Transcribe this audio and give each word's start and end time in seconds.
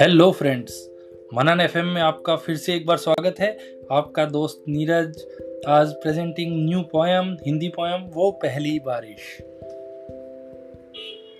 Hello 0.00 0.30
friends 0.30 0.90
मनन 1.34 1.60
FM 1.60 1.86
में 1.86 2.00
आपका 2.02 2.36
फिर 2.36 2.56
से 2.56 2.74
एक 2.74 2.86
बार 2.86 2.96
स्वागत 2.96 3.34
है। 3.40 3.58
आपका 3.92 4.24
दोस्त 4.24 4.64
नीरज 4.68 5.26
आज 5.66 5.92
presenting 5.92 6.68
new 6.68 6.80
poem 6.80 7.36
Hindi 7.46 7.68
poem 7.68 8.00
वो 8.14 8.30
पहली 8.30 8.78
बारिश। 8.78 9.38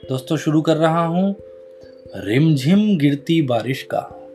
दोस्तों, 0.09 0.37
शुरू 0.37 0.63
कर 0.63 0.77
रहा 0.77 1.07
हूँ। 1.07 1.35
रिमझिम 2.17 2.99
गिरती 2.99 3.43
बारिश 3.43 3.83
का। 3.83 4.29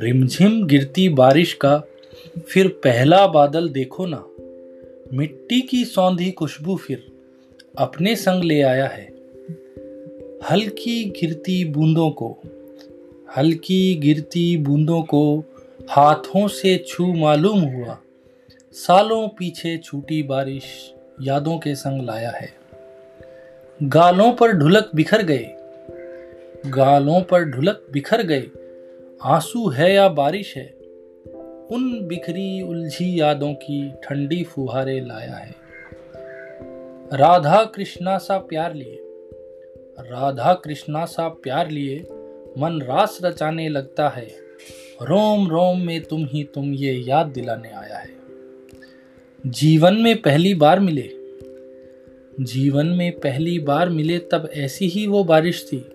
रिमझिम 0.00 0.66
गिरती 0.66 1.08
बारिश 1.08 1.52
का, 1.52 1.82
फिर 2.48 2.68
पहला 2.68 3.26
बादल 3.26 3.68
देखो 3.68 4.06
ना। 4.06 4.24
मिट्टी 5.16 5.60
की 5.60 5.84
सौंधी 5.84 6.30
खुशबू 6.30 6.76
फिर 6.76 7.06
अपने 7.78 8.16
संग 8.16 8.44
ले 8.44 8.62
आया 8.62 8.86
है। 8.86 9.08
हल्की 10.50 11.04
गिरती 11.04 11.64
बूंदों 11.64 12.10
को। 12.10 12.38
हल्की 13.36 13.94
गिरती 13.94 14.56
बूंदों 14.56 15.02
को 15.02 15.44
हाथों 15.90 16.48
से 16.48 16.84
छू 16.88 17.12
मालूम 17.14 17.60
हुआ। 17.60 17.98
सालों 18.72 19.28
पीछे 19.28 19.78
छूटी 19.78 20.22
बारिश 20.22 20.94
यादों 21.22 21.58
के 21.58 21.74
संग 21.74 22.02
लाया 22.02 22.30
है। 22.30 22.54
गालों 23.82 24.32
पर 24.32 24.52
ढुलक 24.52 24.90
बिखर 24.94 25.22
गए। 25.22 25.50
गालों 26.66 27.20
पर 27.20 27.44
ढुलक 27.44 27.86
बिखर 27.92 28.22
गए। 28.22 28.46
आँसू 29.24 29.68
है 29.68 29.94
या 29.94 30.08
बारिश 30.08 30.56
है? 30.56 30.74
उन 31.70 32.00
बिखरी 32.02 32.62
उलझी 32.62 33.20
यादों 33.20 33.54
की 33.54 33.92
ठंडी 34.04 34.44
फुहारे 34.44 35.00
लाया 35.00 35.34
है। 35.34 35.54
राधा 37.12 37.64
कृष्णा 37.64 38.18
सा 38.18 38.38
प्यार 38.38 38.74
लिए। 38.74 38.98
राधा 40.00 40.54
कृष्णा 40.54 41.04
सा 41.04 41.28
प्यार 41.28 41.70
लिए 41.70 42.06
मन 42.58 42.82
रास 42.82 43.18
रचाने 43.22 43.68
लगता 43.68 44.08
है। 44.08 44.26
रोम 45.02 45.48
रोम 45.48 45.80
में 45.80 46.04
तुम 46.04 46.24
ही 46.24 46.44
तुम 46.44 46.74
ये 46.74 46.92
याद 46.92 47.26
दिलाने 47.26 47.68
आया 47.68 47.96
है। 47.96 48.10
जीवन 49.46 49.94
में 49.94 50.22
पहली 50.22 50.54
बार 50.54 50.80
मिले। 50.80 51.10
जीवन 52.40 52.86
में 52.86 53.12
पहली 53.12 53.58
बार 53.58 53.88
मिले 53.88 54.18
तब 54.18 54.50
ऐसी 54.54 54.88
ही 54.88 55.06
वो 55.06 55.24
बारिश 55.24 55.70
थी। 55.72 55.92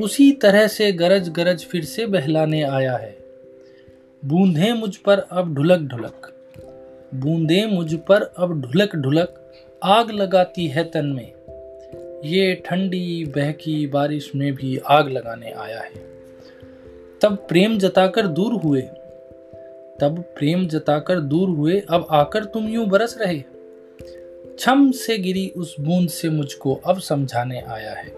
उसी 0.00 0.32
तरह 0.32 0.66
से 0.66 0.92
गरज 0.92 1.28
गरज 1.28 1.64
फिर 1.64 1.84
से 1.84 2.06
बहलाने 2.06 2.62
आया 2.62 2.96
है। 2.96 3.18
बूंदे 4.24 4.72
मुझ 4.72 4.96
पर 4.96 5.18
अब 5.18 5.54
ढुलक 5.54 5.80
ढुलक। 5.80 6.30
बूंदे 7.14 7.66
मुझ 7.66 7.94
पर 7.94 8.22
अब 8.22 8.60
ढुलक 8.60 8.96
ढुलक। 8.96 9.52
आग 9.84 10.10
लगाती 10.10 10.66
है 10.66 10.84
तन 10.84 11.06
में। 11.06 11.32
ये 12.24 12.62
ठंडी, 12.66 13.24
बहकी 13.24 13.86
बारिश 13.86 14.32
में 14.34 14.54
भी 14.54 14.78
आग 14.86 15.12
लगाने 15.12 15.50
आया 15.50 15.80
है। 15.80 15.94
तब 17.22 17.46
प्रेम 17.48 17.78
जताकर 17.78 18.26
दूर 18.26 18.52
हुए। 18.52 18.80
तब 20.00 20.24
प्रेम 20.38 20.68
जताकर 20.68 21.20
दूर 21.20 21.48
हुए। 21.48 21.82
अब 21.90 22.06
आकर 22.10 22.44
तुम 22.44 22.68
यूँ 22.68 22.86
बरस 22.86 23.18
रहे। 23.20 23.42
छम 24.58 24.90
से 24.90 25.18
गिरी 25.18 25.52
उस 25.56 25.76
बूंद 25.80 26.08
से 26.08 26.28
मुझको 26.28 26.74
अब 26.74 26.98
समझाने 26.98 27.60
आया 27.60 27.92
है। 27.92 28.12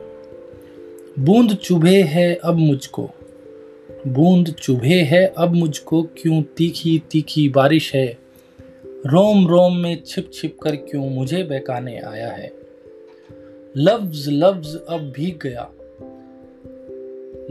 बूंद 1.19 1.55
चुभे 1.55 2.03
है 2.03 2.35
अब 2.45 2.55
मुझको। 2.55 3.11
बूंद 4.07 4.51
चुभे 4.51 5.03
है 5.03 5.35
अब 5.39 5.55
मुझको। 5.55 6.03
क्यों 6.03 6.43
तीखी 6.43 7.03
तीखी 7.11 7.49
बारिश 7.49 7.95
है? 7.95 8.19
रोम 9.07 9.49
रोम 9.49 9.77
में 9.77 10.03
छिप 10.07 10.31
छिप 10.35 10.59
कर 10.63 10.77
क्यों 10.77 11.11
मुझे 11.11 11.43
बहकाने 11.43 11.99
आया 11.99 12.29
है? 12.29 12.66
लफ्ज 13.77 14.29
लफ्ज 14.29 14.77
अब 14.89 15.01
भीग 15.17 15.39
गया। 15.43 15.63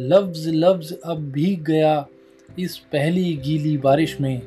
लफ्ज 0.02 0.48
लफ्ज 0.48 0.94
अब 1.06 1.20
भीग 1.32 1.64
गया 1.64 2.08
इस 2.50 2.78
पहली 2.92 3.36
गीली 3.36 3.78
बारिश 3.78 4.20
में, 4.22 4.40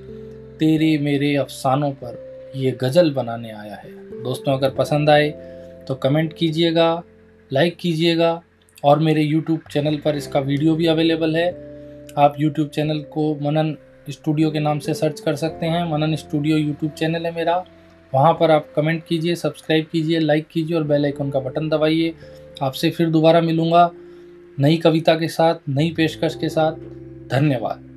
तेरे 0.58 0.96
मेरे 0.98 1.34
अफसानों 1.36 1.90
पर 1.92 2.52
ये 2.56 2.70
गज़ल 2.80 3.10
बनाने 3.10 3.50
आया 3.50 3.74
है। 3.74 3.90
दोस्तों, 4.22 4.52
अगर 4.52 4.70
पसंद 4.70 5.10
आए 5.10 5.30
तो 5.88 5.94
कमेंट 5.94 6.32
कीजिएगा, 6.32 7.02
लाइक 7.50 7.76
कीजिएगा, 7.76 8.42
और 8.84 8.98
मेरे 8.98 9.22
यूट्यूब 9.22 9.60
चैनल 9.72 9.96
पर 9.96 10.16
इसका 10.16 10.40
वीडियो 10.40 10.74
भी 10.76 10.86
अवेलेबल 10.86 11.36
है। 11.36 11.48
आप 12.18 12.36
यूट्यूब 12.40 12.68
चैनल 12.68 13.00
को 13.12 13.34
मनन 13.42 13.76
स्टूडियो 14.10 14.50
के 14.50 14.60
नाम 14.60 14.78
से 14.78 14.94
सर्च 14.94 15.20
कर 15.20 15.36
सकते 15.36 15.66
हैं। 15.66 15.90
मनन 15.92 16.16
स्टूडियो 16.16 16.56
यूट्यूब 16.56 16.92
चैनल 16.92 17.26
है 17.26 17.34
मेरा। 17.34 17.64
वहाँ 18.14 18.32
पर 18.40 18.50
आप 18.50 18.68
कमेंट 18.76 19.04
कीजिए, 19.08 19.34
सब्सक्राइब 19.34 19.86
कीजिए, 19.92 20.18
लाइक 20.18 20.48
कीजिए 20.48 20.76
और 20.76 20.84
बेल 20.84 21.04
आइकन 21.04 21.30
का 21.30 21.40
बटन 21.40 21.68
दबाइए। 21.68 22.14
आपसे 22.62 22.90
फिर 22.90 23.10
दोबारा 23.10 23.40
मिलूँगा 23.40 23.92
नई 24.58 24.76
कविता 24.76 25.14
के 25.14 25.28
साथ, 25.28 25.54
नई 25.68 25.90
पेशकश 25.90 26.34
के 26.34 26.48
साथ। 26.48 26.72
धन्यवाद। 27.28 27.87